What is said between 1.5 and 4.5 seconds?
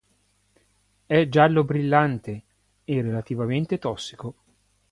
brillante, e relativamente tossico.